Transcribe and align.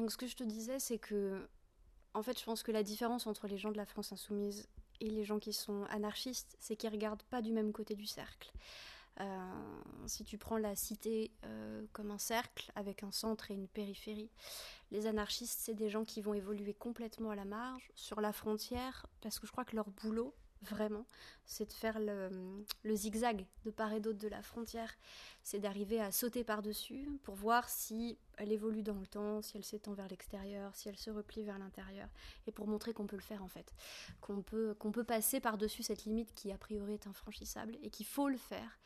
Donc 0.00 0.10
ce 0.10 0.16
que 0.16 0.26
je 0.26 0.34
te 0.34 0.44
disais, 0.44 0.78
c'est 0.78 0.96
que, 0.96 1.46
en 2.14 2.22
fait, 2.22 2.38
je 2.38 2.44
pense 2.44 2.62
que 2.62 2.72
la 2.72 2.82
différence 2.82 3.26
entre 3.26 3.46
les 3.46 3.58
gens 3.58 3.70
de 3.70 3.76
la 3.76 3.84
France 3.84 4.12
insoumise 4.12 4.66
et 5.02 5.10
les 5.10 5.24
gens 5.24 5.38
qui 5.38 5.52
sont 5.52 5.84
anarchistes, 5.90 6.56
c'est 6.58 6.74
qu'ils 6.74 6.88
regardent 6.88 7.22
pas 7.24 7.42
du 7.42 7.52
même 7.52 7.70
côté 7.70 7.96
du 7.96 8.06
cercle. 8.06 8.50
Euh, 9.20 9.82
si 10.06 10.24
tu 10.24 10.38
prends 10.38 10.56
la 10.56 10.74
cité 10.74 11.30
euh, 11.44 11.84
comme 11.92 12.10
un 12.10 12.18
cercle 12.18 12.72
avec 12.76 13.02
un 13.02 13.12
centre 13.12 13.50
et 13.50 13.54
une 13.54 13.68
périphérie, 13.68 14.30
les 14.90 15.06
anarchistes, 15.06 15.60
c'est 15.60 15.74
des 15.74 15.90
gens 15.90 16.06
qui 16.06 16.22
vont 16.22 16.32
évoluer 16.32 16.72
complètement 16.72 17.30
à 17.30 17.36
la 17.36 17.44
marge, 17.44 17.90
sur 17.94 18.22
la 18.22 18.32
frontière, 18.32 19.04
parce 19.20 19.38
que 19.38 19.46
je 19.46 19.52
crois 19.52 19.66
que 19.66 19.76
leur 19.76 19.90
boulot, 19.90 20.34
vraiment, 20.62 21.06
c'est 21.46 21.66
de 21.66 21.72
faire 21.72 21.98
le, 21.98 22.64
zigzag 22.94 23.46
de 23.64 23.70
part 23.70 23.92
et 23.92 24.00
d'autre 24.00 24.18
de 24.18 24.28
la 24.28 24.42
frontière. 24.42 24.94
C'est 25.42 25.58
d'arriver 25.58 26.00
à 26.00 26.12
sauter 26.12 26.44
par-dessus 26.44 27.08
pour 27.22 27.34
voir 27.34 27.68
si 27.68 28.18
elle 28.36 28.52
évolue 28.52 28.82
dans 28.82 28.98
le 28.98 29.06
temps, 29.06 29.42
si 29.42 29.56
elle 29.56 29.64
s'étend 29.64 29.94
vers 29.94 30.08
l'extérieur, 30.08 30.74
si 30.74 30.88
elle 30.88 30.96
se 30.96 31.10
replie 31.10 31.42
vers 31.42 31.58
l'intérieur, 31.58 32.08
et 32.46 32.52
pour 32.52 32.66
montrer 32.66 32.92
qu'on 32.92 33.06
peut 33.06 33.16
le 33.16 33.22
faire 33.22 33.42
en 33.42 33.48
fait, 33.48 33.74
qu'on 34.20 34.42
peut, 34.42 34.74
qu'on 34.78 34.92
peut 34.92 35.04
passer 35.04 35.40
par-dessus 35.40 35.82
cette 35.82 36.04
limite 36.04 36.34
qui 36.34 36.52
a 36.52 36.58
priori 36.58 36.94
est 36.94 37.06
infranchissable 37.06 37.76
et 37.82 37.90
qu'il 37.90 38.06
faut 38.06 38.28
le 38.28 38.38
faire. 38.38 38.78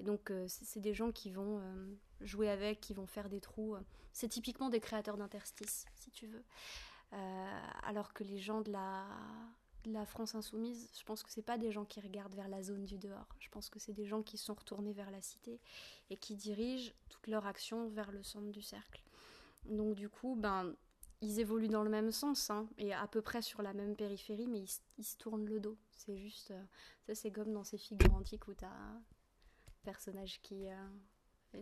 Et 0.00 0.02
donc 0.02 0.30
euh, 0.30 0.44
c'est 0.48 0.80
des 0.80 0.94
gens 0.94 1.12
qui 1.12 1.30
vont 1.30 1.60
euh, 1.60 1.94
jouer 2.20 2.50
avec, 2.50 2.80
qui 2.80 2.94
vont 2.94 3.06
faire 3.06 3.28
des 3.28 3.40
trous. 3.40 3.76
C'est 4.12 4.28
typiquement 4.28 4.68
des 4.68 4.80
créateurs 4.80 5.16
d'interstices, 5.16 5.86
si 5.96 6.10
tu 6.10 6.26
veux. 6.26 6.44
Euh, 7.12 7.60
alors 7.84 8.12
que 8.12 8.24
les 8.24 8.38
gens 8.38 8.60
de 8.60 8.72
la 8.72 9.06
la 9.86 10.06
France 10.06 10.34
insoumise, 10.34 10.90
je 10.98 11.04
pense 11.04 11.22
que 11.22 11.30
c'est 11.30 11.42
pas 11.42 11.58
des 11.58 11.72
gens 11.72 11.84
qui 11.84 12.00
regardent 12.00 12.34
vers 12.34 12.48
la 12.48 12.62
zone 12.62 12.84
du 12.84 12.98
dehors. 12.98 13.28
Je 13.38 13.48
pense 13.48 13.68
que 13.68 13.78
c'est 13.78 13.92
des 13.92 14.06
gens 14.06 14.22
qui 14.22 14.38
sont 14.38 14.54
retournés 14.54 14.92
vers 14.92 15.10
la 15.10 15.20
cité 15.20 15.60
et 16.10 16.16
qui 16.16 16.36
dirigent 16.36 16.92
toute 17.08 17.26
leur 17.26 17.46
action 17.46 17.88
vers 17.88 18.10
le 18.10 18.22
centre 18.22 18.50
du 18.50 18.62
cercle. 18.62 19.02
Donc 19.66 19.94
du 19.94 20.08
coup, 20.08 20.36
ben 20.36 20.74
ils 21.20 21.40
évoluent 21.40 21.68
dans 21.68 21.82
le 21.82 21.90
même 21.90 22.10
sens 22.10 22.50
hein, 22.50 22.68
et 22.76 22.92
à 22.92 23.06
peu 23.06 23.22
près 23.22 23.40
sur 23.40 23.62
la 23.62 23.72
même 23.72 23.96
périphérie, 23.96 24.46
mais 24.46 24.64
ils, 24.98 25.04
se 25.04 25.16
tournent 25.16 25.46
le 25.46 25.58
dos. 25.58 25.78
C'est 25.92 26.18
juste, 26.18 26.50
euh, 26.50 26.64
ça 27.06 27.14
c'est 27.14 27.30
comme 27.30 27.52
dans 27.52 27.64
ces 27.64 27.78
figures 27.78 28.14
antiques 28.14 28.46
où 28.48 28.54
t'as 28.54 28.68
un 28.68 29.02
personnage 29.84 30.40
qui, 30.42 30.68
euh, 30.68 30.86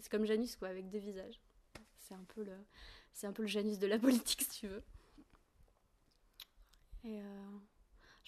c'est 0.00 0.08
comme 0.08 0.24
Janus 0.24 0.56
quoi, 0.56 0.68
avec 0.68 0.88
deux 0.90 0.98
visages. 0.98 1.40
C'est 2.00 2.14
un 2.14 2.24
peu 2.24 2.42
le, 2.42 3.46
Janus 3.46 3.78
de 3.78 3.86
la 3.86 3.98
politique 4.00 4.42
si 4.42 4.60
tu 4.60 4.68
veux. 4.68 4.82
Euh, 7.04 7.58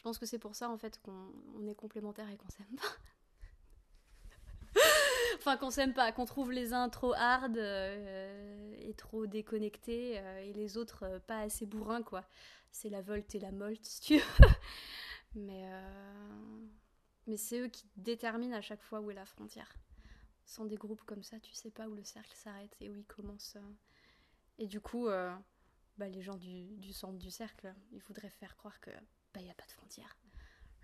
pense 0.05 0.19
que 0.19 0.27
c'est 0.27 0.38
pour 0.38 0.55
ça 0.55 0.69
en 0.69 0.77
fait 0.77 1.00
qu'on 1.00 1.66
est 1.66 1.74
complémentaires 1.74 2.30
et 2.30 2.36
qu'on 2.36 2.50
s'aime 2.50 2.77
pas. 2.77 4.80
enfin 5.38 5.56
qu'on 5.56 5.70
s'aime 5.70 5.94
pas, 5.94 6.12
qu'on 6.12 6.27
trouve 6.27 6.52
les 6.52 6.74
uns 6.74 6.91
trop 6.91 7.14
hard 7.14 7.56
euh, 7.56 8.77
et 8.80 8.92
trop 8.92 9.27
déconnectés 9.27 10.19
euh, 10.19 10.41
et 10.41 10.52
les 10.52 10.77
autres 10.77 11.05
euh, 11.05 11.20
pas 11.20 11.41
assez 11.41 11.64
bourrins 11.64 12.02
quoi. 12.02 12.27
C'est 12.70 12.91
la 12.91 13.00
volte 13.00 13.34
et 13.34 13.41
la 13.41 13.50
molte 13.50 13.83
si 13.83 14.00
tu 14.02 14.19
veux. 14.19 14.48
mais 15.36 15.64
mais 17.27 17.39
c'est 17.39 17.61
eux 17.61 17.68
qui 17.68 17.89
déterminent 17.96 18.56
à 18.56 18.61
chaque 18.61 18.83
fois 18.83 19.00
où 19.00 19.11
est 19.11 19.14
la 19.14 19.24
frontière. 19.24 19.74
Sans 20.44 20.66
des 20.66 20.77
groupes 20.77 21.02
comme 21.06 21.22
ça, 21.22 21.41
tu 21.41 21.55
sais 21.55 21.70
pas 21.70 21.89
où 21.89 21.94
le 21.94 22.05
cercle 22.05 22.36
s'arrête 22.36 22.77
et 22.83 22.91
où 22.91 22.94
il 22.94 23.06
commence. 23.06 23.56
Et 24.58 24.66
du 24.66 24.83
coup, 24.83 25.08
bah, 25.98 26.08
les 26.08 26.22
gens 26.22 26.36
du, 26.36 26.92
centre 26.92 27.18
du 27.18 27.30
cercle, 27.30 27.74
ils 27.92 28.00
voudraient 28.00 28.30
faire 28.30 28.56
croire 28.56 28.80
que 28.80 28.90
bah, 29.32 29.40
n'y 29.40 29.50
a 29.50 29.54
pas 29.54 29.66
de 29.66 29.72
frontière. 29.72 30.16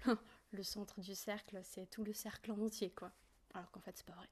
le 0.52 0.62
centre 0.62 1.00
du 1.00 1.14
cercle, 1.14 1.60
c'est 1.64 1.86
tout 1.86 2.04
le 2.04 2.12
cercle 2.12 2.52
en 2.52 2.60
entier, 2.60 2.90
quoi. 2.90 3.12
Alors 3.54 3.70
qu'en 3.70 3.80
fait, 3.80 3.96
c'est 3.96 4.06
pas 4.06 4.14
vrai. 4.14 4.28